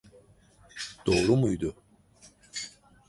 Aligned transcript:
Doğru 1.05 1.35
muydu? 1.37 1.75